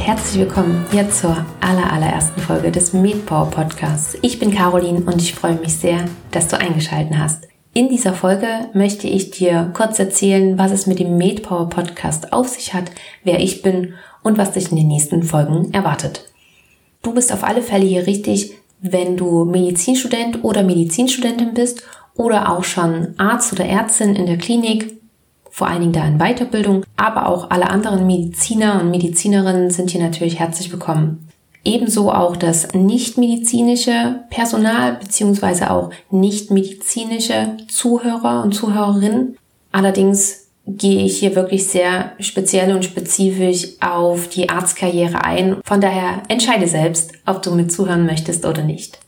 [0.00, 4.18] herzlich willkommen hier zur aller, allerersten Folge des MedPower Podcasts.
[4.20, 7.48] Ich bin Caroline und ich freue mich sehr, dass du eingeschaltet hast.
[7.72, 12.48] In dieser Folge möchte ich dir kurz erzählen, was es mit dem MedPower Podcast auf
[12.48, 12.90] sich hat,
[13.24, 16.30] wer ich bin und was dich in den nächsten Folgen erwartet.
[17.02, 21.82] Du bist auf alle Fälle hier richtig, wenn du Medizinstudent oder Medizinstudentin bist
[22.14, 25.01] oder auch schon Arzt oder Ärztin in der Klinik
[25.52, 30.02] vor allen Dingen da in Weiterbildung, aber auch alle anderen Mediziner und Medizinerinnen sind hier
[30.02, 31.28] natürlich herzlich willkommen.
[31.62, 39.36] Ebenso auch das nichtmedizinische Personal beziehungsweise auch nichtmedizinische Zuhörer und Zuhörerinnen.
[39.70, 45.58] Allerdings gehe ich hier wirklich sehr speziell und spezifisch auf die Arztkarriere ein.
[45.64, 48.98] Von daher entscheide selbst, ob du mit zuhören möchtest oder nicht.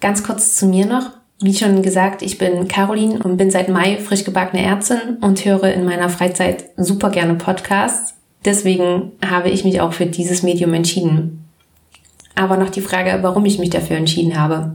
[0.00, 1.12] Ganz kurz zu mir noch.
[1.40, 5.72] Wie schon gesagt, ich bin Caroline und bin seit Mai frisch gebackene Ärztin und höre
[5.72, 8.14] in meiner Freizeit super gerne Podcasts.
[8.44, 11.44] Deswegen habe ich mich auch für dieses Medium entschieden.
[12.34, 14.74] Aber noch die Frage, warum ich mich dafür entschieden habe.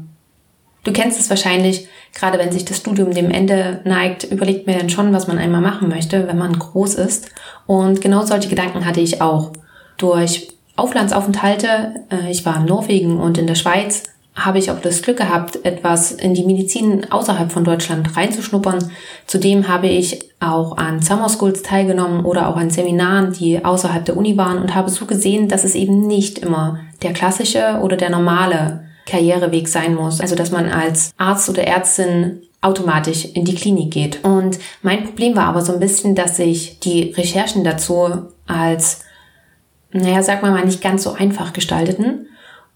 [0.84, 4.90] Du kennst es wahrscheinlich, gerade wenn sich das Studium dem Ende neigt, überlegt mir dann
[4.90, 7.32] schon, was man einmal machen möchte, wenn man groß ist.
[7.68, 9.52] Und genau solche Gedanken hatte ich auch.
[9.98, 14.04] Durch Auflandsaufenthalte, äh, ich war in Norwegen und in der Schweiz,
[14.46, 18.92] habe ich auch das Glück gehabt, etwas in die Medizin außerhalb von Deutschland reinzuschnuppern.
[19.26, 24.18] Zudem habe ich auch an Summer Schools teilgenommen oder auch an Seminaren, die außerhalb der
[24.18, 28.10] Uni waren und habe so gesehen, dass es eben nicht immer der klassische oder der
[28.10, 30.22] normale Karriereweg sein muss.
[30.22, 34.24] Also, dass man als Arzt oder Ärztin automatisch in die Klinik geht.
[34.24, 39.02] Und mein Problem war aber so ein bisschen, dass sich die Recherchen dazu als,
[39.92, 42.28] naja, sag mal mal, nicht ganz so einfach gestalteten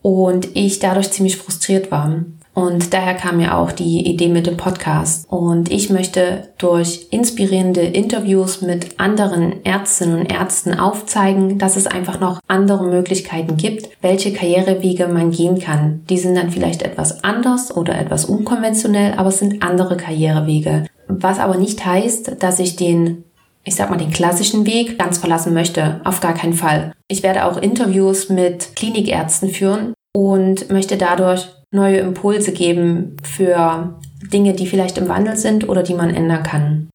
[0.04, 2.23] und ich dadurch ziemlich frustriert war.
[2.54, 5.26] Und daher kam mir auch die Idee mit dem Podcast.
[5.28, 12.19] Und ich möchte durch inspirierende Interviews mit anderen Ärztinnen und Ärzten aufzeigen, dass es einfach
[12.19, 16.03] noch andere Möglichkeiten gibt, welche Karrierewege man gehen kann.
[16.09, 20.86] Die sind dann vielleicht etwas anders oder etwas unkonventionell, aber es sind andere Karrierewege.
[21.08, 23.24] Was aber nicht heißt, dass ich den
[23.66, 26.01] ich sag mal, den klassischen Weg ganz verlassen möchte.
[26.03, 26.94] Auf gar keinen Fall.
[27.07, 34.00] Ich werde auch Interviews mit Klinikärzten führen und möchte dadurch neue Impulse geben für
[34.31, 36.90] Dinge, die vielleicht im Wandel sind oder die man ändern kann.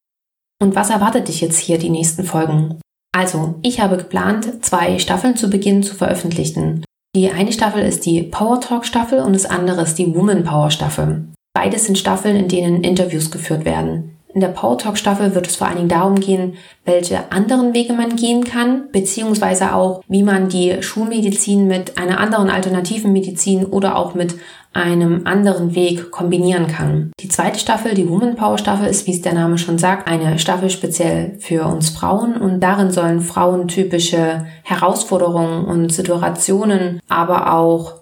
[0.61, 2.79] Und was erwartet dich jetzt hier die nächsten Folgen?
[3.15, 6.83] Also, ich habe geplant, zwei Staffeln zu Beginn zu veröffentlichen.
[7.15, 10.69] Die eine Staffel ist die Power Talk Staffel und das andere ist die Woman Power
[10.69, 11.25] Staffel.
[11.53, 14.18] Beides sind Staffeln, in denen Interviews geführt werden.
[14.31, 16.53] In der Power Talk Staffel wird es vor allen Dingen darum gehen,
[16.85, 22.51] welche anderen Wege man gehen kann, beziehungsweise auch, wie man die Schulmedizin mit einer anderen
[22.51, 24.35] alternativen Medizin oder auch mit
[24.71, 27.11] einem anderen Weg kombinieren kann.
[27.19, 30.37] Die zweite Staffel, die Woman Power Staffel, ist, wie es der Name schon sagt, eine
[30.37, 37.95] Staffel speziell für uns Frauen und darin sollen frauentypische Herausforderungen und Situationen, aber auch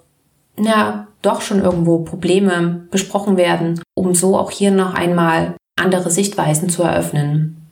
[0.60, 6.70] ja, doch schon irgendwo Probleme besprochen werden, um so auch hier noch einmal andere Sichtweisen
[6.70, 7.72] zu eröffnen.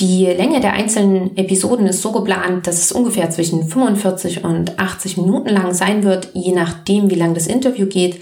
[0.00, 5.18] Die Länge der einzelnen Episoden ist so geplant, dass es ungefähr zwischen 45 und 80
[5.18, 8.20] Minuten lang sein wird, je nachdem, wie lang das Interview geht.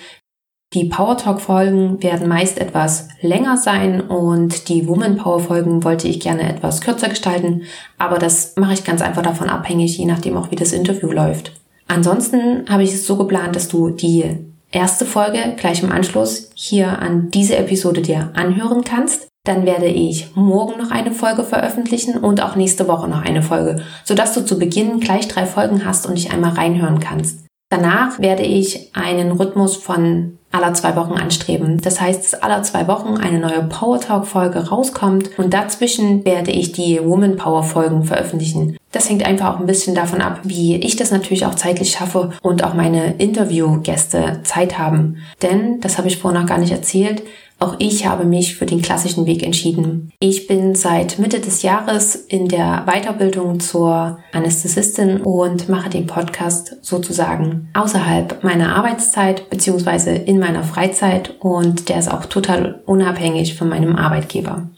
[0.74, 6.06] Die Power Talk Folgen werden meist etwas länger sein und die Woman Power Folgen wollte
[6.06, 7.62] ich gerne etwas kürzer gestalten,
[7.98, 11.52] aber das mache ich ganz einfach davon abhängig, je nachdem auch wie das Interview läuft.
[11.88, 16.98] Ansonsten habe ich es so geplant, dass du die erste Folge gleich im Anschluss hier
[16.98, 19.28] an diese Episode dir anhören kannst.
[19.44, 23.82] Dann werde ich morgen noch eine Folge veröffentlichen und auch nächste Woche noch eine Folge,
[24.04, 27.46] sodass du zu Beginn gleich drei Folgen hast und dich einmal reinhören kannst.
[27.70, 31.80] Danach werde ich einen Rhythmus von aller zwei Wochen anstreben.
[31.80, 36.50] Das heißt, dass aller zwei Wochen eine neue Power Talk Folge rauskommt und dazwischen werde
[36.50, 38.76] ich die Woman Power Folgen veröffentlichen.
[38.92, 42.30] Das hängt einfach auch ein bisschen davon ab, wie ich das natürlich auch zeitlich schaffe
[42.42, 45.18] und auch meine Interviewgäste Zeit haben.
[45.42, 47.22] Denn, das habe ich vorher noch gar nicht erzählt,
[47.60, 50.10] auch ich habe mich für den klassischen Weg entschieden.
[50.18, 56.76] Ich bin seit Mitte des Jahres in der Weiterbildung zur Anästhesistin und mache den Podcast
[56.80, 63.68] sozusagen außerhalb meiner Arbeitszeit beziehungsweise in meiner Freizeit und der ist auch total unabhängig von
[63.68, 64.68] meinem Arbeitgeber.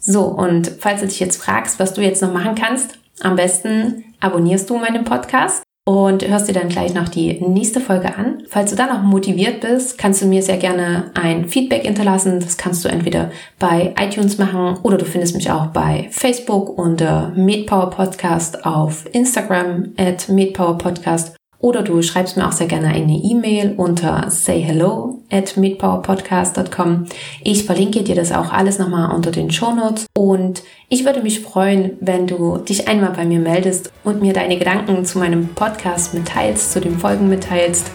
[0.00, 4.04] So, und falls du dich jetzt fragst, was du jetzt noch machen kannst, am besten
[4.20, 8.42] abonnierst du meinen Podcast und hörst dir dann gleich noch die nächste Folge an.
[8.50, 12.40] Falls du dann noch motiviert bist, kannst du mir sehr gerne ein Feedback hinterlassen.
[12.40, 17.32] Das kannst du entweder bei iTunes machen oder du findest mich auch bei Facebook unter
[17.34, 23.16] MedPower Podcast, auf Instagram at MedPower Podcast Oder du schreibst mir auch sehr gerne eine
[23.16, 27.06] E-Mail unter sayhello at meetpowerpodcast.com.
[27.42, 31.96] Ich verlinke dir das auch alles nochmal unter den Shownotes und ich würde mich freuen,
[32.00, 36.72] wenn du dich einmal bei mir meldest und mir deine Gedanken zu meinem Podcast mitteilst,
[36.72, 37.90] zu den Folgen mitteilst.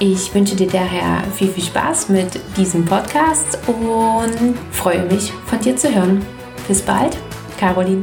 [0.00, 5.76] Ich wünsche dir daher viel, viel Spaß mit diesem Podcast und freue mich, von dir
[5.76, 6.24] zu hören.
[6.68, 7.16] Bis bald,
[7.58, 8.02] Caroline.